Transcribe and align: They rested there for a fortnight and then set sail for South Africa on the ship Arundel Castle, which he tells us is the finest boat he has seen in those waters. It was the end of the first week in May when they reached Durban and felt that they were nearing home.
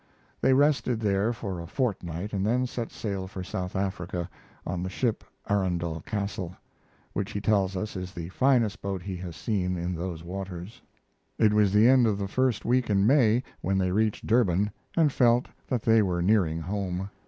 They 0.41 0.53
rested 0.53 0.99
there 0.99 1.31
for 1.31 1.59
a 1.59 1.67
fortnight 1.67 2.33
and 2.33 2.43
then 2.43 2.65
set 2.65 2.89
sail 2.91 3.27
for 3.27 3.43
South 3.43 3.75
Africa 3.75 4.27
on 4.65 4.81
the 4.81 4.89
ship 4.89 5.23
Arundel 5.47 6.01
Castle, 6.03 6.55
which 7.13 7.33
he 7.33 7.39
tells 7.39 7.77
us 7.77 7.95
is 7.95 8.11
the 8.11 8.29
finest 8.29 8.81
boat 8.81 9.03
he 9.03 9.15
has 9.17 9.35
seen 9.35 9.77
in 9.77 9.93
those 9.93 10.23
waters. 10.23 10.81
It 11.37 11.53
was 11.53 11.71
the 11.71 11.87
end 11.87 12.07
of 12.07 12.17
the 12.17 12.27
first 12.27 12.65
week 12.65 12.89
in 12.89 13.05
May 13.05 13.43
when 13.61 13.77
they 13.77 13.91
reached 13.91 14.25
Durban 14.25 14.71
and 14.97 15.11
felt 15.13 15.49
that 15.67 15.83
they 15.83 16.01
were 16.01 16.23
nearing 16.23 16.61
home. 16.61 17.11